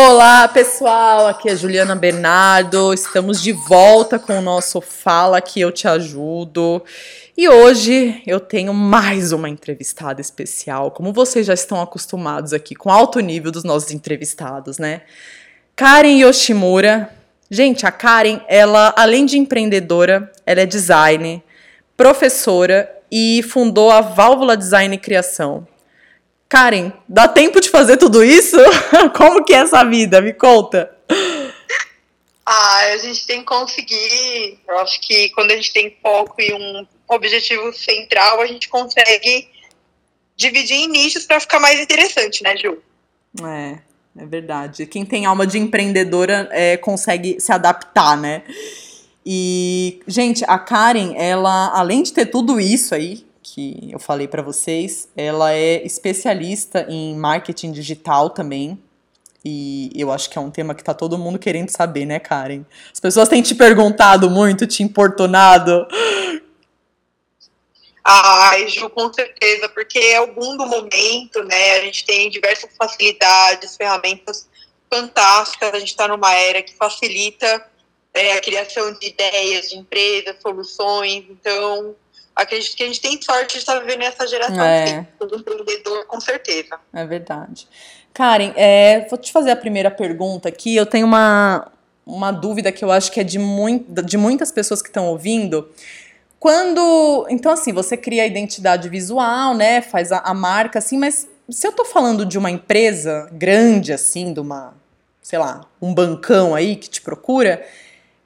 [0.00, 1.26] Olá, pessoal.
[1.26, 2.94] Aqui é Juliana Bernardo.
[2.94, 6.80] Estamos de volta com o nosso Fala que eu te ajudo.
[7.36, 10.92] E hoje eu tenho mais uma entrevistada especial.
[10.92, 15.02] Como vocês já estão acostumados aqui com alto nível dos nossos entrevistados, né?
[15.74, 17.10] Karen Yoshimura.
[17.50, 21.42] Gente, a Karen, ela além de empreendedora, ela é designer,
[21.96, 25.66] professora e fundou a Válvula Design e Criação.
[26.48, 28.56] Karen, dá tempo de fazer tudo isso?
[29.14, 30.20] Como que é essa vida?
[30.20, 30.90] Me conta.
[32.46, 34.58] Ah, a gente tem que conseguir.
[34.66, 39.48] Eu acho que quando a gente tem foco e um objetivo central, a gente consegue
[40.34, 42.78] dividir em nichos para ficar mais interessante, né, Ju?
[43.44, 43.78] É,
[44.16, 44.86] é verdade.
[44.86, 48.42] Quem tem alma de empreendedora é, consegue se adaptar, né?
[49.26, 53.27] E, gente, a Karen, ela, além de ter tudo isso aí,
[53.58, 58.78] que eu falei para vocês, ela é especialista em marketing digital também.
[59.44, 62.64] E eu acho que é um tema que tá todo mundo querendo saber, né, Karen?
[62.92, 65.86] As pessoas têm te perguntado muito, te importunado.
[68.04, 71.78] Ai, Ju, com certeza, porque é o boom do momento, né?
[71.78, 74.48] A gente tem diversas facilidades, ferramentas
[74.88, 75.74] fantásticas.
[75.74, 77.66] A gente está numa era que facilita
[78.14, 81.24] é, a criação de ideias, de empresas, soluções.
[81.28, 81.94] Então,
[82.38, 85.06] acredito que a gente tem sorte de estar vivendo essa geração é.
[85.18, 86.78] do empreendedor, com certeza.
[86.92, 87.68] É verdade.
[88.14, 90.74] Karen, é, vou te fazer a primeira pergunta aqui.
[90.74, 91.70] Eu tenho uma,
[92.06, 95.68] uma dúvida que eu acho que é de, muito, de muitas pessoas que estão ouvindo.
[96.38, 97.26] Quando.
[97.28, 99.82] Então, assim, você cria a identidade visual, né?
[99.82, 104.32] Faz a, a marca, assim, mas se eu tô falando de uma empresa grande, assim,
[104.32, 104.74] de uma,
[105.20, 107.66] sei lá, um bancão aí que te procura,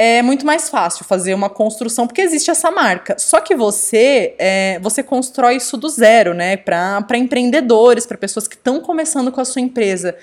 [0.00, 3.18] é muito mais fácil fazer uma construção porque existe essa marca.
[3.18, 6.56] Só que você é, você constrói isso do zero, né?
[6.56, 10.16] Para empreendedores, para pessoas que estão começando com a sua empresa.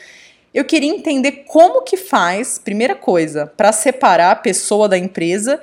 [0.53, 5.61] Eu queria entender como que faz, primeira coisa, para separar a pessoa da empresa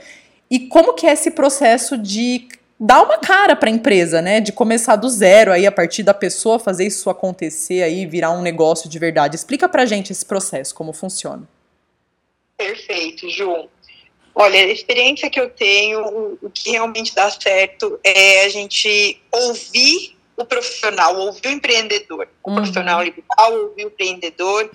[0.51, 4.41] e como que é esse processo de dar uma cara para a empresa, né?
[4.41, 8.43] De começar do zero aí a partir da pessoa fazer isso acontecer aí, virar um
[8.43, 9.37] negócio de verdade.
[9.37, 11.49] Explica pra gente esse processo, como funciona.
[12.59, 13.71] Perfeito, Ju.
[14.35, 20.17] Olha, a experiência que eu tenho, o que realmente dá certo é a gente ouvir
[20.37, 22.57] o profissional, ouvir o empreendedor, o uhum.
[22.57, 24.71] profissional liberal, ouvir o empreendedor,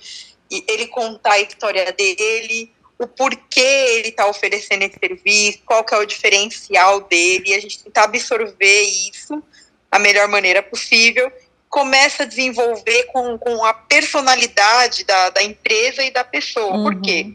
[0.50, 5.94] e ele contar a história dele, o porquê ele está oferecendo esse serviço, qual que
[5.94, 9.44] é o diferencial dele, e a gente tentar absorver isso
[9.92, 11.32] da melhor maneira possível,
[11.70, 16.76] começa a desenvolver com, com a personalidade da, da empresa e da pessoa.
[16.76, 16.84] Uhum.
[16.84, 17.34] Por quê?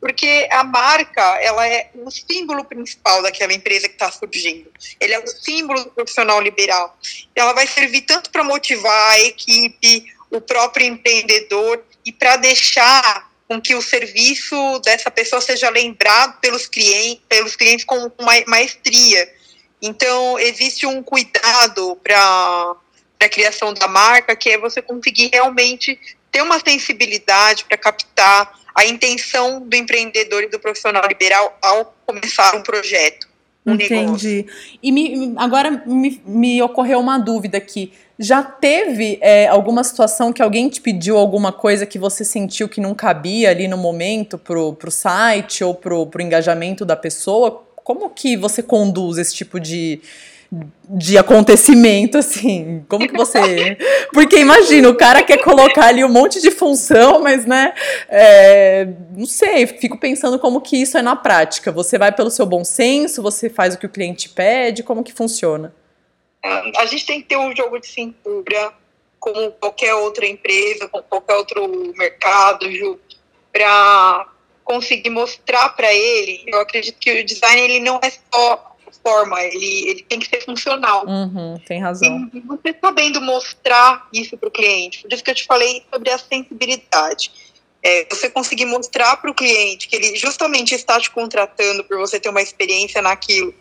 [0.00, 4.72] Porque a marca ela é o símbolo principal daquela empresa que está surgindo.
[4.98, 6.98] Ele é o símbolo do profissional liberal.
[7.36, 13.60] Ela vai servir tanto para motivar a equipe, o próprio empreendedor e para deixar com
[13.60, 18.10] que o serviço dessa pessoa seja lembrado pelos clientes, pelos clientes com,
[18.46, 19.28] maestria.
[19.82, 22.76] Então existe um cuidado para
[23.20, 25.98] a criação da marca que é você conseguir realmente
[26.30, 32.54] ter uma sensibilidade para captar a intenção do empreendedor e do profissional liberal ao começar
[32.56, 33.28] um projeto.
[33.66, 33.94] Um Entendi.
[33.94, 34.46] Negócio.
[34.82, 37.92] E me, agora me, me ocorreu uma dúvida aqui.
[38.18, 42.80] Já teve é, alguma situação que alguém te pediu alguma coisa que você sentiu que
[42.80, 47.64] não cabia ali no momento pro, pro site ou pro, pro engajamento da pessoa?
[47.82, 50.00] Como que você conduz esse tipo de,
[50.52, 52.84] de acontecimento, assim?
[52.88, 53.76] Como que você.
[54.12, 57.72] Porque imagina, o cara quer colocar ali um monte de função, mas, né?
[58.08, 61.70] É, não sei, fico pensando como que isso é na prática.
[61.70, 65.12] Você vai pelo seu bom senso, você faz o que o cliente pede, como que
[65.12, 65.72] funciona?
[66.42, 68.72] A gente tem que ter um jogo de cintura,
[69.20, 72.66] como qualquer outra empresa, com qualquer outro mercado,
[73.52, 74.26] para
[74.64, 76.42] conseguir mostrar para ele.
[76.46, 78.69] Eu acredito que o design ele não é só
[79.02, 81.06] forma, ele, ele tem que ser funcional.
[81.06, 82.30] Uhum, tem razão.
[82.32, 86.10] E você sabendo mostrar isso para o cliente, por isso que eu te falei sobre
[86.10, 87.30] a sensibilidade.
[87.82, 92.20] É, você conseguir mostrar para o cliente que ele justamente está te contratando por você
[92.20, 93.54] ter uma experiência naquilo,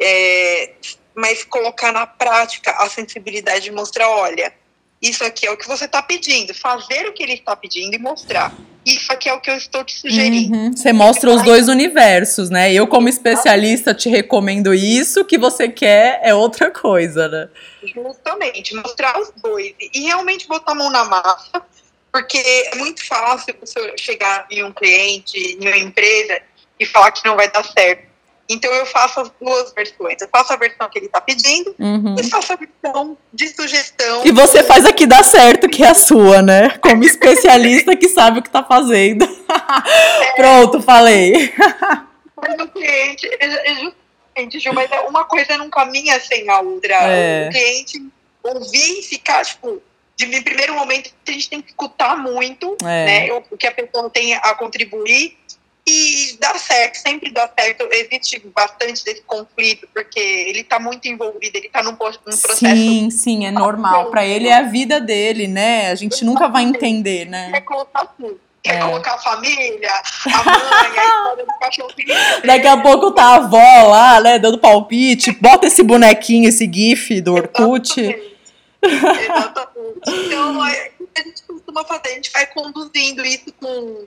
[0.00, 0.72] é,
[1.14, 4.52] mas colocar na prática a sensibilidade de mostrar, olha,
[5.00, 7.98] isso aqui é o que você está pedindo, fazer o que ele está pedindo e
[7.98, 8.52] mostrar
[8.84, 10.54] isso aqui é o que eu estou te sugerindo.
[10.54, 10.76] Uhum.
[10.76, 12.72] Você mostra os dois universos, né?
[12.72, 17.48] Eu, como especialista, te recomendo isso, o que você quer é outra coisa, né?
[17.82, 21.62] Justamente, mostrar os dois e realmente botar a mão na massa,
[22.12, 26.40] porque é muito fácil você chegar em um cliente, em uma empresa
[26.78, 28.11] e falar que não vai dar certo.
[28.48, 30.20] Então eu faço as duas versões.
[30.20, 32.16] Eu faço a versão que ele está pedindo Uhum.
[32.18, 34.22] e faço a versão de sugestão.
[34.24, 36.70] E você faz a que dá certo, que é a sua, né?
[36.82, 39.26] Como especialista que sabe o que tá fazendo.
[40.36, 41.52] Pronto, falei.
[42.36, 46.60] Mas o cliente, é, é justamente, Ju, mas é uma coisa não caminha sem a
[46.60, 46.94] outra.
[46.94, 47.48] É.
[47.48, 48.04] O cliente
[48.42, 49.80] ouvir e ficar, tipo,
[50.16, 53.04] de em primeiro momento a gente tem que escutar muito, É.
[53.28, 53.32] né?
[53.32, 55.38] O o que a pessoa tem a contribuir.
[55.84, 57.88] E dá certo, sempre dá certo.
[57.90, 63.10] Existe bastante desse conflito, porque ele tá muito envolvido, ele tá num, num processo Sim,
[63.10, 64.10] sim, é normal.
[64.10, 65.90] Pra ele é a vida dele, né?
[65.90, 67.50] A gente nunca vai entender, né?
[67.50, 68.40] quer colocar tudo.
[68.62, 68.80] Quer É.
[68.80, 72.14] colocar a família, a mãe, a história do cachorrinho.
[72.46, 75.32] Daqui a pouco tá a avó lá, né, dando palpite.
[75.32, 78.00] Bota esse bonequinho, esse gif do Orkut.
[78.00, 78.32] Exatamente.
[78.82, 80.26] Exatamente.
[80.26, 84.06] Então, é o que a gente costuma fazer, a gente vai conduzindo isso com,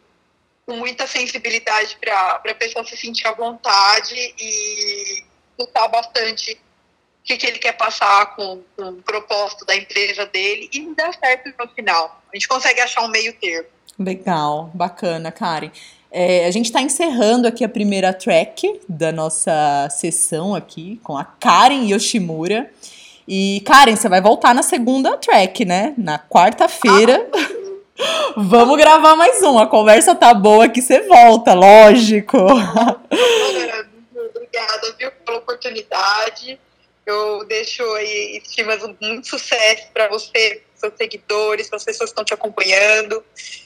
[0.66, 5.24] com muita sensibilidade para a pessoa se sentir à vontade e
[5.60, 6.58] lutar bastante o
[7.24, 11.54] que, que ele quer passar com, com o propósito da empresa dele e dá certo
[11.58, 12.22] no final.
[12.32, 13.70] A gente consegue achar um meio termo.
[13.98, 15.72] Legal, bacana, Karen.
[16.12, 21.26] É, a gente está encerrando aqui a primeira track da nossa sessão aqui com a
[21.26, 22.70] Karen Yoshimura.
[23.28, 25.94] E, Karen, você vai voltar na segunda track, né?
[25.98, 27.28] Na quarta-feira.
[28.36, 29.58] Vamos gravar mais um.
[29.58, 32.38] A conversa tá boa que você volta, lógico.
[32.38, 33.86] Olha,
[34.36, 36.60] Obrigada, viu, pela oportunidade.
[37.06, 42.26] Eu deixo aí estimas muito sucesso para você, seus seguidores, para as pessoas que estão
[42.26, 43.24] te acompanhando.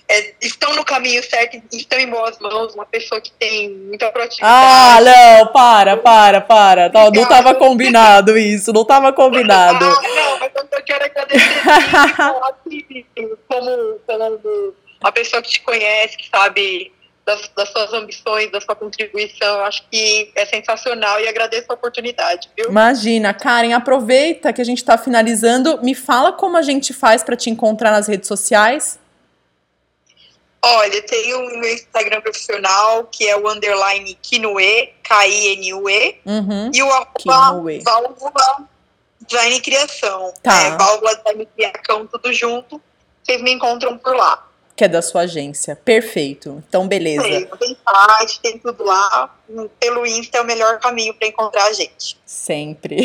[0.09, 2.75] É, estão no caminho certo, estão em boas mãos.
[2.75, 5.05] Uma pessoa que tem muita Ah, proatividade.
[5.05, 6.89] não, para, para, para.
[6.89, 9.85] Não, não tava combinado isso, não tava combinado.
[9.85, 10.51] Ah, não, mas
[10.89, 11.39] quero agradecer
[12.07, 13.05] sim, falar que,
[13.47, 16.91] como, como uma pessoa que te conhece, que sabe
[17.25, 19.63] das, das suas ambições, da sua contribuição.
[19.65, 22.69] Acho que é sensacional e agradeço a oportunidade, viu?
[22.69, 25.79] Imagina, Karen, aproveita que a gente tá finalizando.
[25.83, 28.99] Me fala como a gente faz pra te encontrar nas redes sociais.
[30.61, 36.71] Olha, tem o meu Instagram profissional, que é o underline Kinue, K-I-N-U-E, Uhum.
[36.73, 37.79] e o arroba Kinue.
[37.81, 38.67] válvula
[39.29, 40.33] design criação.
[40.41, 40.63] Tá.
[40.63, 42.81] É, válvula design criação, tudo junto.
[43.23, 44.45] Vocês me encontram por lá.
[44.75, 45.75] Que é da sua agência.
[45.75, 46.63] Perfeito.
[46.67, 47.21] Então, beleza.
[47.21, 49.35] Tem, tem site, tem tudo lá.
[49.77, 52.17] Pelo Insta é o melhor caminho para encontrar a gente.
[52.25, 52.97] Sempre.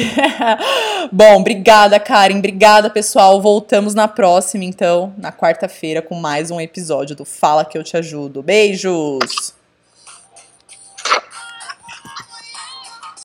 [1.11, 2.39] Bom, obrigada, Karen.
[2.39, 3.43] Obrigada, pessoal.
[3.43, 7.97] Voltamos na próxima, então, na quarta-feira, com mais um episódio do Fala Que Eu Te
[7.97, 8.41] Ajudo.
[8.41, 9.64] Beijos!